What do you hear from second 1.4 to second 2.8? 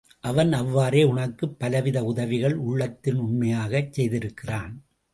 பலவித உதவிகள்